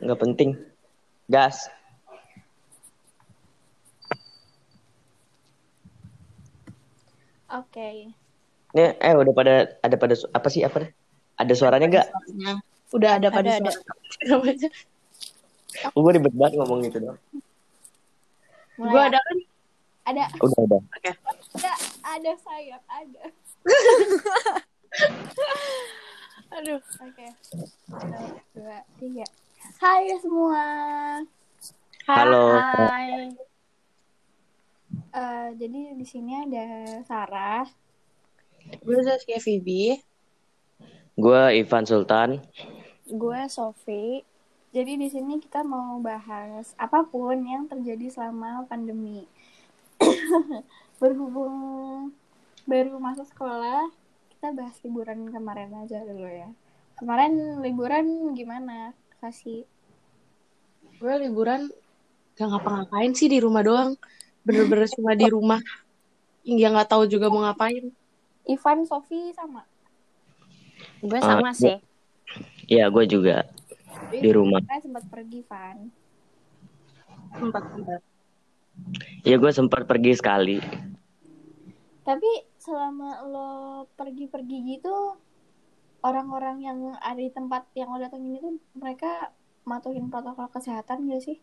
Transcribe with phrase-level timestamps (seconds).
[0.00, 0.50] nggak penting.
[1.30, 1.68] Gas.
[7.50, 8.14] Oke.
[8.70, 10.90] Nih, eh udah pada ada pada apa sih apa deh?
[11.34, 12.06] Ada suaranya nggak?
[12.94, 13.70] Udah ada pada Ada, ada.
[13.74, 13.94] suara.
[14.30, 14.68] Namanya.
[15.94, 17.18] Gue ribet banget ngomong gitu dong.
[18.78, 19.08] Mulai Gue ya?
[19.10, 19.36] ada kan?
[20.00, 20.80] ada Udah udah.
[20.94, 21.72] ada
[22.06, 23.22] ada sayap ada.
[26.58, 26.80] Aduh.
[26.82, 27.26] Oke.
[27.86, 29.26] Satu, dua, tiga.
[29.60, 30.64] Hai semua.
[32.08, 32.56] Halo.
[32.56, 33.28] Hai.
[35.12, 37.68] Eh, jadi di sini ada Sarah.
[38.80, 40.00] Gue Zaskia Vivi.
[41.12, 42.40] Gue Ivan Sultan.
[43.04, 44.24] Gue Sofi.
[44.72, 49.28] Jadi di sini kita mau bahas apa pun yang terjadi selama pandemi.
[51.00, 51.56] Berhubung
[52.64, 53.92] baru masuk sekolah,
[54.32, 56.48] kita bahas liburan kemarin aja dulu ya.
[56.96, 58.96] Kemarin liburan gimana?
[59.20, 59.68] Kasih.
[60.96, 61.68] Gue liburan
[62.36, 63.96] gak ngapa-ngapain sih di rumah doang.
[64.44, 65.60] Bener-bener cuma di rumah.
[66.40, 67.92] Hingga nggak tahu juga mau ngapain.
[68.48, 69.68] Ivan, Sofi sama.
[71.04, 71.76] Gue Ah, sama sih.
[72.64, 73.44] Iya, gue juga
[74.08, 74.64] di rumah.
[74.80, 75.92] Sempat pergi, Van.
[77.36, 78.00] Tempat-tempat.
[79.28, 80.58] Iya, gue sempat pergi sekali.
[82.00, 83.50] Tapi selama lo
[83.94, 85.20] pergi-pergi gitu,
[86.00, 89.32] orang-orang yang ada di tempat yang lo datengin itu mereka
[89.68, 91.38] matuhin protokol kesehatan gak sih?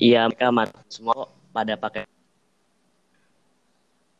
[0.00, 2.08] Iya, mereka mat- semua pada pakai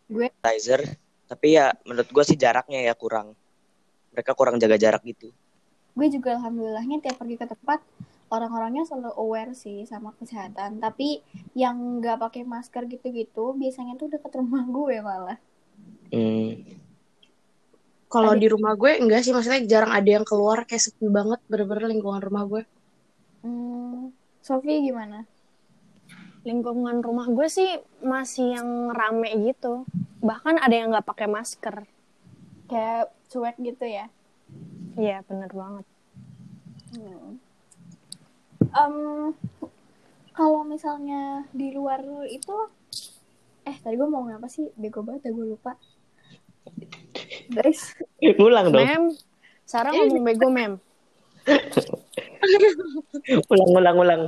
[0.09, 0.81] Gue sanitizer.
[1.25, 3.33] Tapi ya menurut gue sih jaraknya ya kurang.
[4.13, 5.33] Mereka kurang jaga jarak gitu.
[5.95, 7.79] gue juga alhamdulillahnya tiap pergi ke tempat
[8.27, 10.83] orang-orangnya selalu aware sih sama kesehatan.
[10.83, 11.23] Tapi
[11.55, 15.39] yang nggak pakai masker gitu-gitu biasanya tuh deket rumah gue malah.
[16.11, 16.84] Hmm.
[18.15, 19.35] Kalau di rumah gue enggak sih.
[19.35, 20.63] Maksudnya jarang ada yang keluar.
[20.71, 21.43] Kayak sepi banget.
[21.51, 22.63] Bener-bener lingkungan rumah gue.
[23.43, 25.27] Hmm, Sofi gimana?
[26.47, 29.83] Lingkungan rumah gue sih masih yang rame gitu.
[30.23, 31.83] Bahkan ada yang nggak pakai masker.
[32.71, 34.07] Kayak cuek gitu ya?
[34.95, 35.87] Iya, bener banget.
[36.95, 37.43] Hmm.
[38.71, 38.97] Em,
[40.31, 42.01] kalau misalnya di luar
[42.31, 42.57] itu,
[43.67, 44.71] eh tadi gue mau ngomong apa sih?
[44.79, 45.75] Bego banget, ya, gue lupa.
[47.51, 47.93] Guys,
[48.45, 48.85] Ulang dong.
[48.85, 49.05] Mem,
[49.69, 50.81] Sarah ngomong bego, Mem.
[53.53, 54.23] Ulang, ulang, ulang.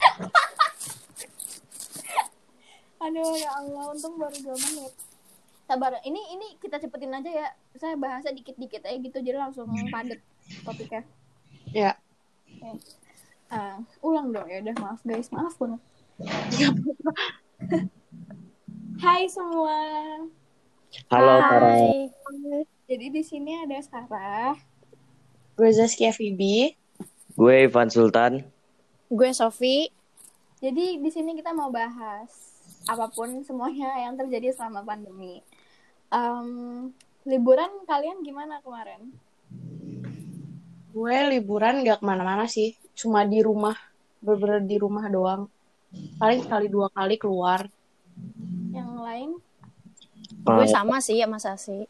[3.00, 4.92] aduh ya Allah, untung baru dua menit.
[5.64, 7.48] Sabar, ini ini kita cepetin aja ya.
[7.80, 10.20] Saya bahasnya dikit-dikit aja gitu, jadi langsung padet
[10.66, 11.02] topiknya.
[11.72, 11.96] Ya.
[13.48, 15.80] Ah, ulang dong ya udah maaf guys, maaf banget.
[19.00, 19.80] Hai semua.
[20.90, 21.78] Halo, Sarah.
[21.78, 22.10] Hai.
[22.90, 24.58] Jadi di sini ada Sarah,
[25.54, 26.74] Gue Zaskia Vivi.
[27.38, 28.42] Gue Ivan Sultan.
[29.06, 29.86] Gue Sofi.
[30.58, 32.26] Jadi di sini kita mau bahas
[32.90, 35.38] apa pun semuanya yang terjadi selama pandemi.
[36.10, 36.90] Em,
[37.22, 39.14] liburan kalian gimana kemarin?
[40.90, 42.74] Gue liburan gak ke mana-mana sih.
[42.98, 43.78] Cuma di rumah.
[44.18, 45.46] Bener-bener di rumah doang.
[46.18, 47.70] Paling sekali dua kali keluar.
[48.74, 49.30] Yang lain?
[50.44, 51.84] Gue sama sih sama Sasi.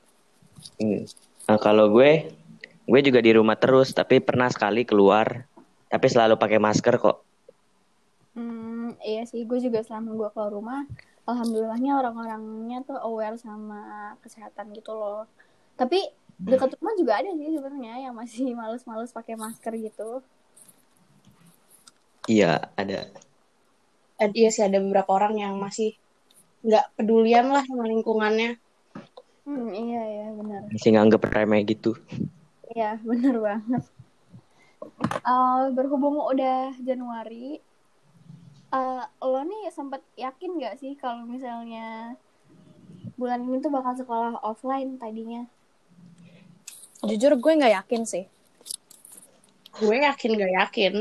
[0.77, 1.07] Hmm.
[1.47, 2.31] Nah, kalau gue,
[2.87, 5.47] gue juga di rumah terus, tapi pernah sekali keluar,
[5.91, 7.23] tapi selalu pakai masker kok.
[8.35, 10.81] Hmm, iya sih, gue juga selama gue keluar rumah,
[11.27, 15.27] alhamdulillahnya orang-orangnya tuh aware sama kesehatan gitu loh.
[15.75, 15.99] Tapi
[16.41, 20.23] dekat rumah juga ada sih sebenarnya yang masih males-males pakai masker gitu.
[22.31, 23.11] Iya, ada.
[24.21, 25.97] Dan iya sih ada beberapa orang yang masih
[26.61, 28.61] nggak pedulian lah sama lingkungannya.
[29.49, 30.61] Hmm, iya ya, benar.
[30.69, 31.97] Masih nganggep remeh gitu.
[32.71, 33.83] Iya, bener banget.
[35.01, 37.59] Eh, berhubung udah Januari,
[38.71, 42.15] eh, lo nih sempat yakin gak sih kalau misalnya
[43.17, 45.45] bulan ini tuh bakal sekolah offline tadinya?
[47.01, 48.25] Jujur gue nggak yakin sih.
[49.81, 50.95] Gue yakin gak yakin.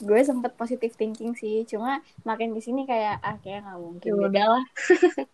[0.00, 4.10] Gue sempet positive thinking sih, cuma makin di sini kayak ah kayak nggak mungkin.
[4.10, 4.28] Ya deh.
[4.32, 4.64] udahlah.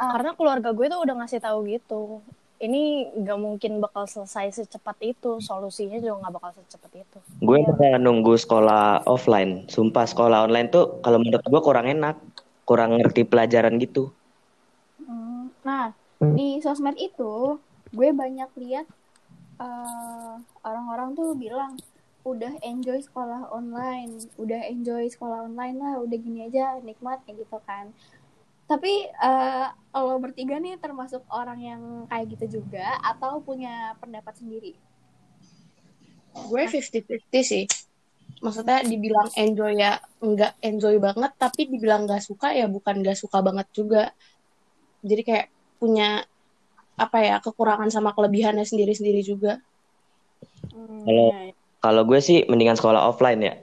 [0.00, 2.24] Ah, Karena keluarga gue tuh udah ngasih tahu gitu.
[2.56, 5.44] Ini nggak mungkin bakal selesai secepat itu.
[5.44, 7.18] Solusinya juga nggak bakal secepat itu.
[7.44, 9.68] Gue malah nunggu sekolah offline.
[9.68, 12.16] Sumpah sekolah online tuh kalau menurut gue kurang enak,
[12.64, 14.08] kurang ngerti pelajaran gitu.
[15.04, 17.60] Hmm, Nah, di sosmed itu
[17.92, 18.86] gue banyak lihat
[19.60, 20.34] eh,
[20.64, 21.76] orang-orang tuh bilang
[22.24, 27.58] udah enjoy sekolah online, udah enjoy sekolah online lah, udah gini aja nikmat kayak gitu
[27.64, 27.92] kan.
[28.68, 29.66] Tapi eh,
[29.96, 34.72] lo bertiga nih termasuk orang yang kayak gitu juga atau punya pendapat sendiri?
[36.34, 37.64] gue 50-50 sih.
[38.40, 43.42] Maksudnya dibilang enjoy ya nggak enjoy banget, tapi dibilang nggak suka ya bukan nggak suka
[43.44, 44.14] banget juga.
[45.04, 45.46] Jadi kayak
[45.80, 46.24] punya
[47.00, 49.56] apa ya kekurangan sama kelebihannya sendiri-sendiri juga.
[50.68, 51.54] Hmm, Kalau iya, iya.
[51.80, 53.54] kalau gue sih mendingan sekolah offline ya.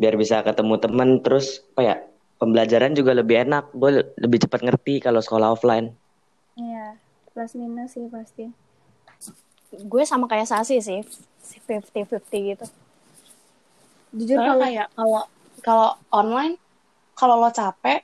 [0.00, 1.96] Biar bisa ketemu temen terus apa ya?
[2.40, 3.76] Pembelajaran juga lebih enak.
[3.76, 5.92] Gue lebih cepat ngerti kalau sekolah offline.
[6.56, 6.96] Iya,
[7.36, 8.48] plus minus sih pasti.
[9.76, 11.04] Gue sama kayak Sasi sih,
[11.68, 12.66] 50-50 gitu.
[14.16, 15.22] Jujur kalau kayak kalau
[15.60, 16.56] kalau online,
[17.12, 18.00] kalau lo capek,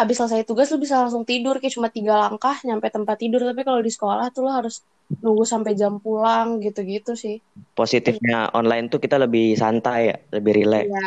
[0.00, 3.44] abis selesai tugas lo bisa langsung tidur kayak cuma tiga langkah nyampe tempat tidur.
[3.44, 4.80] Tapi kalau di sekolah tuh lo harus
[5.20, 7.42] nunggu sampai jam pulang gitu-gitu sih.
[7.76, 10.90] Positifnya online tuh kita lebih santai ya, lebih rileks.
[10.90, 11.06] Iya.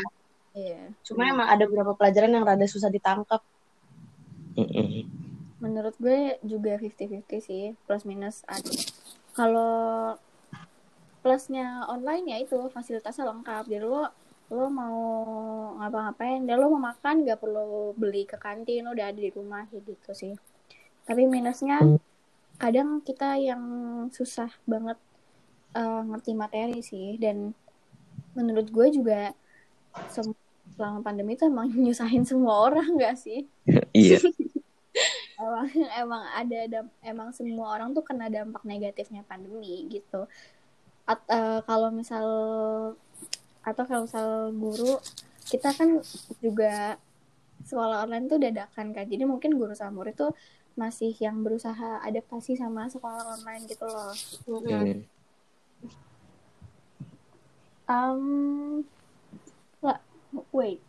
[0.53, 3.41] iya, Cuma emang ada beberapa pelajaran yang rada susah ditangkap.
[4.53, 5.09] Mm-mm.
[5.63, 8.69] menurut gue juga 50-50 sih, plus minus ada.
[9.33, 10.13] Kalau
[11.23, 13.63] plusnya online ya itu fasilitasnya lengkap.
[13.71, 14.11] Jadi lo
[14.53, 14.97] lo mau
[15.81, 19.65] ngapa-ngapain, dan lo mau makan nggak perlu beli ke kantin, lo udah ada di rumah
[19.73, 20.33] gitu sih.
[21.03, 21.81] Tapi minusnya
[22.61, 23.63] kadang kita yang
[24.13, 24.95] susah banget
[25.75, 27.51] eh, ngerti materi sih dan
[28.37, 29.33] menurut gue juga
[30.77, 33.49] selama pandemi itu emang nyusahin semua orang gak sih?
[33.93, 34.21] Iya.
[35.43, 35.65] emang
[35.97, 40.29] emang ada emang semua orang tuh kena dampak negatifnya pandemi gitu
[41.03, 42.25] At- eh, kalau misal
[43.63, 44.99] atau kalau misal guru
[45.47, 46.03] kita kan
[46.43, 46.99] juga
[47.63, 49.05] sekolah online tuh dadakan kan.
[49.07, 50.31] Jadi mungkin guru sama murid tuh
[50.73, 54.11] masih yang berusaha adaptasi sama sekolah online gitu loh.
[54.47, 55.05] Hmm.
[57.83, 58.21] um
[59.83, 59.99] lah
[60.51, 60.79] wait.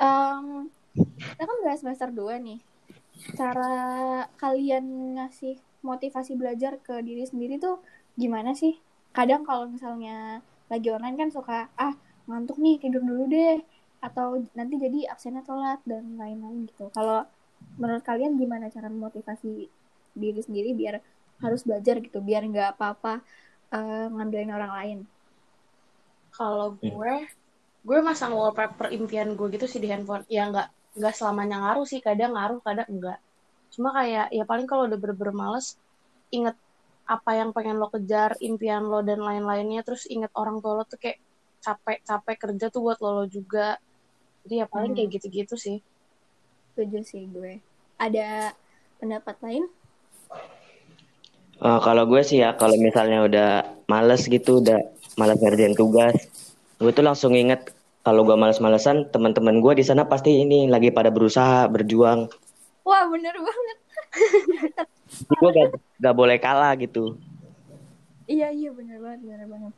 [0.00, 2.60] Um kita kan udah semester 2 nih.
[3.36, 3.74] Cara
[4.40, 7.80] kalian ngasih motivasi belajar ke diri sendiri tuh
[8.16, 8.78] gimana sih?
[9.10, 11.92] Kadang kalau misalnya lagi online kan suka ah
[12.28, 13.56] ngantuk nih tidur dulu deh
[14.06, 14.26] atau
[14.58, 17.18] nanti jadi absennya telat dan lain-lain gitu kalau
[17.80, 19.48] menurut kalian gimana cara memotivasi
[20.22, 20.94] diri sendiri biar
[21.44, 23.12] harus belajar gitu biar nggak apa-apa
[23.76, 24.98] eh, ngandelin orang lain
[26.36, 27.12] Kalau gue,
[27.86, 30.24] gue masang wallpaper impian gue gitu sih di handphone.
[30.36, 30.68] Ya nggak
[30.98, 32.00] nggak selamanya ngaruh sih.
[32.06, 33.18] Kadang ngaruh, kadang enggak.
[33.74, 35.66] Cuma kayak ya paling kalau udah bener-bener males,
[36.36, 36.56] inget
[37.14, 39.80] apa yang pengen lo kejar, impian lo dan lain-lainnya.
[39.86, 41.18] Terus inget orang tua lo tuh kayak
[41.64, 43.66] capek-capek kerja tuh buat lo, lo juga.
[44.44, 44.96] Jadi ya paling Hmm.
[44.96, 45.78] kayak gitu-gitu sih.
[46.72, 47.52] setuju sih gue
[48.06, 48.54] ada
[48.98, 49.64] pendapat lain
[51.68, 53.48] Eh, kalau gue sih ya, kalau misalnya udah
[53.92, 54.78] males gitu, udah
[55.20, 56.16] malas ngerjain tugas,
[56.80, 57.60] gue tuh langsung inget
[58.06, 62.20] kalau gue males-malesan, teman-teman gue di sana pasti ini lagi pada berusaha, berjuang.
[62.86, 63.78] wah bener banget
[65.10, 67.18] Jadi gue gak, gak boleh kalah gitu.
[68.24, 69.74] iya iya bener banget bener banget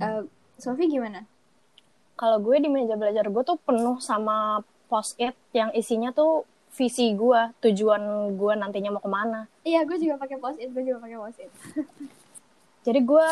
[0.00, 0.22] Eh,
[0.56, 1.28] Sofi gimana
[2.14, 7.40] Kalau gue di meja belajar gue tuh penuh sama post-it yang isinya tuh visi gue,
[7.60, 8.00] tujuan
[8.32, 9.44] gue nantinya mau ke mana.
[9.60, 11.50] iya gue juga pakai post it gue juga pakai post it
[12.86, 13.28] Jadi gue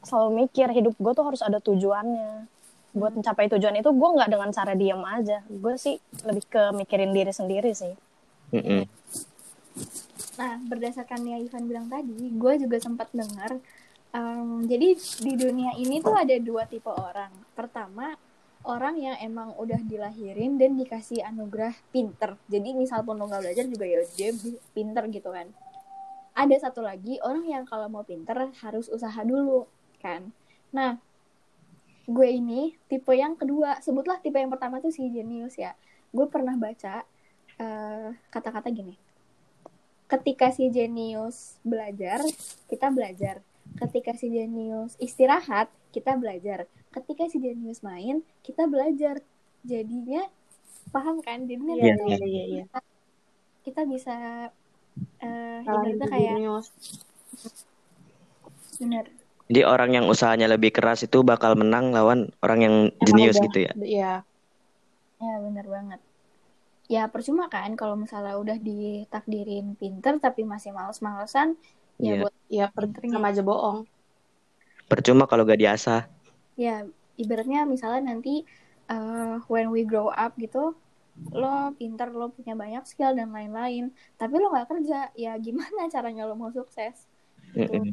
[0.00, 2.46] selalu mikir hidup gue tuh harus ada tujuannya.
[2.92, 5.42] Buat mencapai tujuan itu gue nggak dengan cara diam aja.
[5.44, 7.92] Gue sih lebih ke mikirin diri sendiri sih.
[8.52, 8.86] Mm-mm.
[10.36, 13.56] Nah, berdasarkan yang Ivan bilang tadi, gue juga sempat dengar.
[14.16, 17.32] em, jadi di dunia ini tuh ada dua tipe orang.
[17.52, 18.16] Pertama,
[18.64, 22.36] orang yang emang udah dilahirin dan dikasih anugerah pinter.
[22.48, 24.30] Jadi misal pun lo nggak belajar juga ya dia
[24.72, 25.48] pinter gitu kan.
[26.36, 29.68] Ada satu lagi orang yang kalau mau pinter harus usaha dulu
[30.00, 30.32] kan.
[30.72, 31.00] Nah,
[32.08, 33.80] gue ini tipe yang kedua.
[33.84, 35.76] Sebutlah tipe yang pertama tuh si jenius ya.
[36.12, 37.04] Gue pernah baca
[37.60, 39.05] eh, kata-kata gini
[40.06, 42.22] ketika si jenius belajar,
[42.70, 43.42] kita belajar.
[43.76, 46.70] Ketika si jenius istirahat, kita belajar.
[46.94, 49.20] Ketika si jenius main, kita belajar.
[49.66, 50.22] Jadinya
[50.94, 51.44] paham kan?
[51.50, 52.64] Jadinya Iya, tuh iya, iya, iya.
[53.66, 54.14] kita bisa
[55.18, 56.66] eh Kalahin ibaratnya tuh kayak jenius.
[58.78, 59.06] bener.
[59.46, 63.72] Jadi orang yang usahanya lebih keras itu bakal menang lawan orang yang jenius gitu ya.
[63.78, 64.12] Iya.
[65.16, 66.00] Ya bener banget.
[66.94, 71.48] Ya percuma kan kalau misalnya udah ditakdirin pinter tapi masih males-malesan,
[72.06, 72.20] ya Iya.
[72.22, 73.78] buat Iya, per- sama aja bohong.
[74.90, 76.00] Percuma kalau gak diasah.
[76.56, 76.84] ya
[77.22, 78.44] ibaratnya misalnya nanti
[78.92, 80.72] uh, when we grow up gitu
[81.40, 83.84] lo pinter lo punya banyak skill dan lain-lain
[84.20, 86.96] tapi lo nggak kerja ya gimana caranya lo mau sukses
[87.56, 87.84] gitu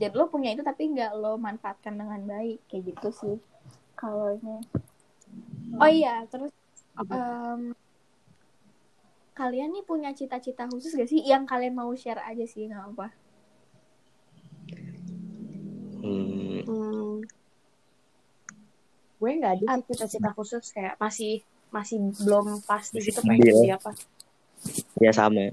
[0.00, 3.36] jadi lo punya itu tapi nggak lo manfaatkan dengan baik kayak gitu sih
[4.00, 4.56] kalau ini
[5.82, 6.52] oh iya terus
[6.98, 7.16] Apa?
[9.38, 11.20] Kalian nih punya cita-cita khusus gak sih?
[11.22, 13.06] Yang kalian mau share aja sih nggak apa
[15.98, 17.24] Hmm, Hmm,
[19.18, 21.42] gue nggak ada cita-cita khusus kayak masih
[21.74, 23.90] masih belum pasti gitu pengen jadi apa
[24.98, 25.44] Ya sama.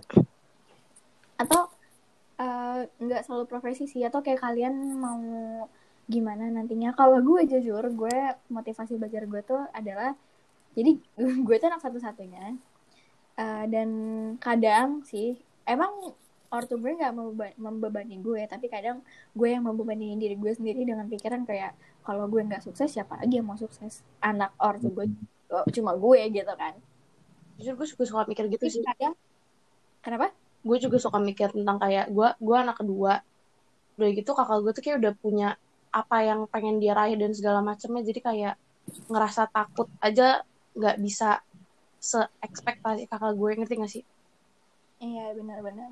[1.36, 1.62] atau
[2.40, 4.74] eh, nggak selalu profesi sih atau kayak kalian
[5.04, 5.20] mau
[6.06, 6.94] gimana nantinya?
[6.94, 8.18] Kalau gue jujur gue
[8.54, 10.14] motivasi belajar gue tuh adalah
[10.78, 10.92] jadi
[11.48, 12.46] gue tuh anak satu-satunya
[13.36, 13.90] Eh, dan
[14.40, 15.36] kadang sih
[15.68, 15.92] emang
[16.48, 19.04] ortu gue nggak membeba- membebani gue tapi kadang
[19.36, 23.44] gue yang membebani diri gue sendiri dengan pikiran kayak kalau gue nggak sukses siapa lagi
[23.44, 24.08] yang mau sukses?
[24.24, 25.12] Anak ortu gue
[25.52, 26.80] oh, cuma gue gitu kan.
[27.60, 28.80] Jujur gue suka suka mikir gitu sih.
[28.88, 29.20] kadang
[30.00, 30.32] kenapa?
[30.64, 33.20] Gue juga suka mikir tentang kayak gue gue anak kedua.
[34.00, 35.50] Udah gitu kakak gue tuh kayak udah punya
[35.92, 38.00] apa yang pengen dia raih dan segala macamnya.
[38.00, 38.56] Jadi kayak
[39.12, 40.40] ngerasa takut aja
[40.72, 41.44] nggak bisa
[42.06, 44.06] se ekspektasi kakak gue ngerti gak sih
[45.02, 45.92] Iya benar-benar.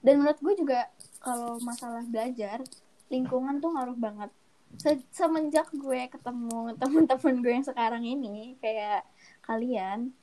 [0.00, 0.88] Dan menurut gue juga
[1.20, 2.64] kalau masalah belajar
[3.12, 4.30] lingkungan tuh ngaruh banget.
[4.80, 9.04] Se- semenjak gue ketemu teman-teman gue yang sekarang ini kayak
[9.44, 10.16] kalian,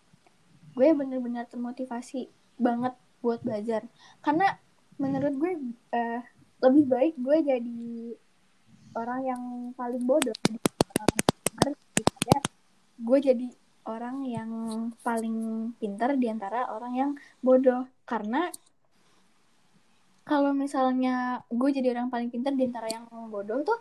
[0.73, 2.25] gue bener-bener termotivasi
[2.57, 3.85] banget buat belajar.
[4.25, 4.57] Karena
[4.97, 5.51] menurut gue
[5.93, 6.21] eh,
[6.65, 7.81] lebih baik gue jadi
[8.97, 9.41] orang yang
[9.77, 10.33] paling bodoh
[12.97, 13.47] gue jadi
[13.87, 14.51] orang yang
[15.01, 17.87] paling pintar di antara orang yang bodoh.
[18.03, 18.51] Karena
[20.27, 23.79] kalau misalnya gue jadi orang paling pintar di antara yang bodoh tuh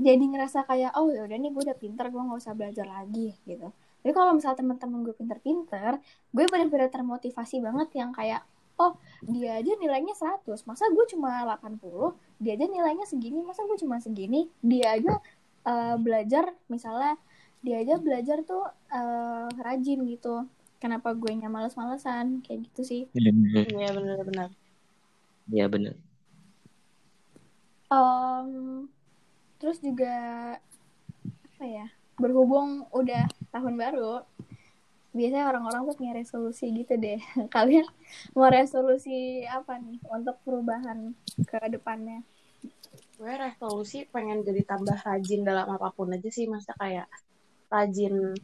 [0.00, 3.36] jadi ngerasa kayak oh ya udah nih gue udah pintar gue nggak usah belajar lagi
[3.44, 3.68] gitu.
[4.00, 6.00] Tapi kalau misalnya teman-teman gue pintar-pintar
[6.32, 8.40] gue benar-benar termotivasi banget yang kayak
[8.80, 8.96] oh
[9.28, 14.00] dia aja nilainya 100 masa gue cuma 80 dia aja nilainya segini masa gue cuma
[14.00, 14.48] segini?
[14.64, 15.20] Dia aja
[15.68, 17.20] eh, belajar misalnya
[17.60, 20.48] dia aja belajar tuh eh, rajin gitu.
[20.80, 22.40] Kenapa gue nya males-malesan?
[22.40, 23.02] Kayak gitu sih.
[23.12, 24.48] Iya benar-benar
[25.50, 25.94] Iya bener.
[27.90, 28.86] Em,
[29.58, 30.14] terus juga
[31.50, 31.86] apa ya
[32.16, 34.22] berhubung udah tahun baru
[35.10, 37.18] biasanya orang-orang tuh punya resolusi gitu deh.
[37.54, 37.86] Kalian
[38.38, 41.18] mau resolusi apa nih untuk perubahan
[41.50, 42.22] ke depannya?
[43.18, 47.10] Gue resolusi pengen jadi tambah rajin dalam apa pun aja sih masa kayak
[47.70, 48.34] rajin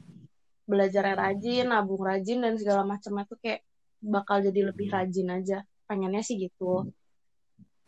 [0.67, 3.63] belajarnya rajin nabung rajin dan segala macamnya tuh kayak
[4.03, 6.91] bakal jadi lebih rajin aja pengennya sih gitu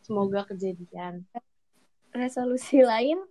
[0.02, 1.26] semoga kejadian
[2.14, 3.23] resolusi lain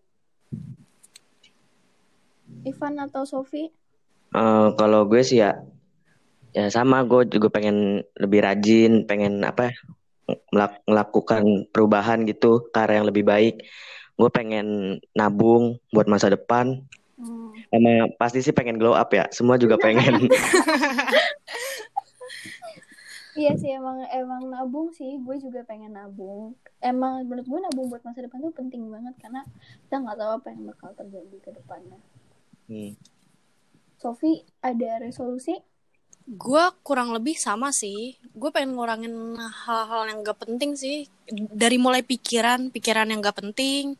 [2.67, 3.71] Ivan atau Sofi
[4.35, 5.55] Eh, kalau gue sih ya,
[6.51, 7.07] ya sama.
[7.07, 9.71] Gue juga pengen lebih rajin, pengen apa?
[9.71, 9.75] ya,
[10.51, 13.63] melak- melakukan perubahan gitu ke arah yang lebih baik.
[14.19, 16.83] Gue pengen nabung buat masa depan.
[17.17, 17.49] Hmm.
[17.73, 19.25] Sama pasti sih pengen glow up ya.
[19.33, 20.25] Semua juga pengen.
[23.37, 28.01] Iya sih emang emang nabung sih gue juga pengen nabung emang menurut gue nabung buat
[28.01, 29.45] masa depan tuh penting banget karena
[29.85, 32.01] kita nggak tahu apa yang bakal terjadi ke depannya
[32.67, 32.99] Hmm.
[33.95, 35.55] Sofi ada resolusi
[36.27, 42.03] gue kurang lebih sama sih gue pengen ngurangin hal-hal yang gak penting sih dari mulai
[42.03, 43.95] pikiran pikiran yang gak penting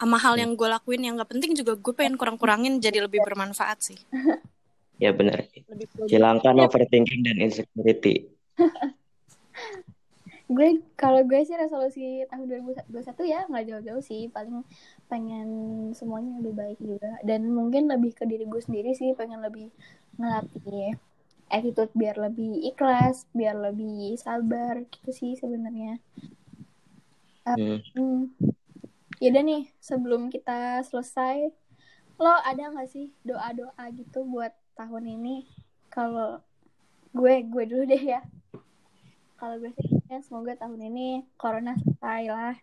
[0.00, 3.78] sama hal yang gue lakuin yang gak penting juga gue pengen kurang-kurangin jadi lebih bermanfaat
[3.80, 3.98] sih
[5.02, 5.42] Ya benar.
[6.06, 8.30] Hilangkan overthinking dan insecurity.
[10.44, 12.92] gue kalau gue sih resolusi tahun 2021
[13.24, 14.60] ya nggak jauh-jauh sih paling
[15.08, 15.48] pengen
[15.96, 19.72] semuanya lebih baik juga dan mungkin lebih ke diri gue sendiri sih pengen lebih
[20.20, 21.00] ngelatih
[21.48, 25.96] attitude biar lebih ikhlas biar lebih sabar gitu sih sebenarnya
[27.44, 27.76] Hmm.
[27.92, 28.32] Hmm.
[29.22, 31.46] Yaudah nih, sebelum kita selesai,
[32.18, 35.46] lo ada nggak sih doa-doa gitu buat tahun ini?
[35.86, 36.42] Kalau
[37.14, 38.26] gue, gue dulu deh ya.
[39.38, 42.56] Kalau gue sih, ya semoga tahun ini corona selesai lah.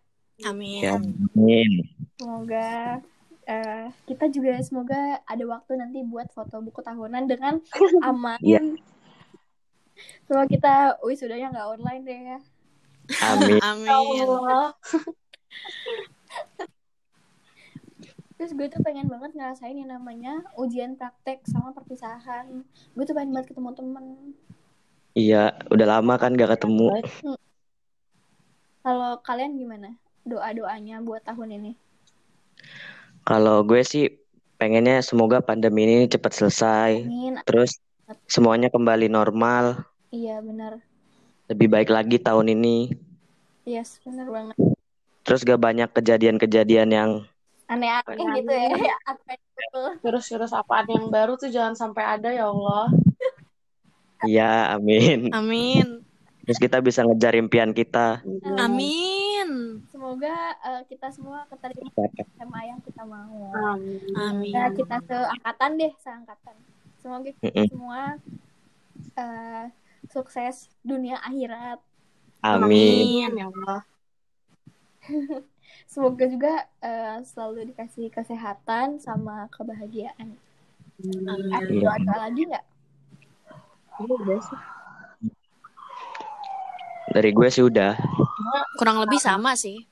[0.44, 1.72] amin Ya, amin.
[2.20, 3.00] Semoga
[3.48, 7.64] eh, kita juga semoga ada waktu nanti buat foto buku tahunan dengan
[8.12, 8.40] aman.
[8.44, 8.60] Iya.
[10.28, 10.74] Semoga kita
[11.06, 12.40] wisudanya nggak online deh ya.
[13.24, 13.60] Amin.
[13.60, 14.72] amin Allah
[18.42, 22.66] Terus gue tuh pengen banget ngerasain yang namanya ujian praktek sama perpisahan.
[22.98, 24.06] Gue tuh pengen banget ketemu temen.
[25.14, 26.90] Iya, udah lama kan gak ketemu.
[26.90, 27.38] Baik.
[28.82, 29.94] Kalau kalian gimana?
[30.26, 31.72] Doa-doanya buat tahun ini?
[33.22, 34.10] Kalau gue sih
[34.58, 37.06] pengennya semoga pandemi ini cepat selesai.
[37.06, 37.38] Amin.
[37.46, 37.78] Terus
[38.26, 39.86] semuanya kembali normal.
[40.10, 40.82] Iya benar.
[41.46, 42.90] Lebih baik lagi tahun ini.
[43.70, 44.58] Yes, benar banget.
[45.22, 47.12] Terus gak banyak kejadian-kejadian yang
[47.66, 48.42] Aneh-aneh Aneh-aneh.
[48.42, 48.52] gitu
[48.84, 48.96] ya.
[49.10, 49.90] Unpredictable.
[50.02, 52.92] virus-virus apaan yang baru tuh jangan sampai ada ya Allah
[54.22, 55.32] Iya, amin.
[55.32, 56.06] amin
[56.42, 58.22] Terus kita bisa ngejar impian kita.
[58.58, 59.48] amin
[59.88, 61.90] Semoga eh, kita semua keterima
[62.34, 63.54] SMA yang kita mau.
[63.72, 64.02] Amin.
[64.16, 64.50] Amin.
[64.50, 66.56] Ya, kita seangkatan deh, seangkatan.
[66.98, 67.68] Semoga kita Mm-mm.
[67.70, 68.02] semua
[69.16, 69.66] eh,
[70.08, 71.78] sukses dunia akhirat.
[72.42, 73.32] Amin.
[73.32, 73.82] Ya Allah.
[75.92, 76.54] Semoga juga
[76.84, 80.38] eh, selalu dikasih kesehatan sama kebahagiaan.
[81.02, 81.52] Amin.
[81.52, 82.66] Ada doa-doa lagi nggak?
[84.06, 84.60] Udah sih.
[87.12, 87.98] Dari gue sih udah.
[88.80, 89.84] Kurang lebih sama sih.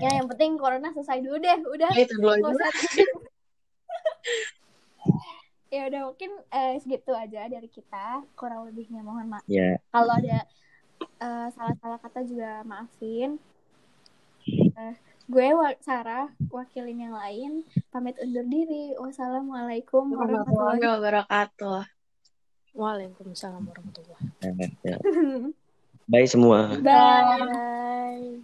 [0.00, 1.58] Ya, yang penting corona selesai dulu deh.
[1.66, 1.90] Udah.
[1.92, 2.40] Ya, itu dulu aja.
[2.40, 2.70] nggak usah.
[5.74, 8.22] ya udah mungkin eh, segitu aja dari kita.
[8.38, 9.44] Kurang lebihnya mohon maaf.
[9.50, 9.76] Ya.
[9.90, 10.46] Kalau ada
[11.00, 13.36] eh, salah-salah kata juga maafin.
[14.82, 14.94] Eh,
[15.30, 15.46] gue
[15.78, 17.62] Sarah wakilin yang lain
[17.94, 18.98] pamit undur diri.
[18.98, 21.80] Wassalamualaikum Warahmatullahi warahmatullahi wabarakatuh.
[22.74, 24.26] Waalaikumsalam warahmatullahi
[24.82, 24.98] Ya.
[26.10, 26.74] Bye semua.
[26.82, 27.46] wabarakatuh.
[27.46, 28.42] Bye.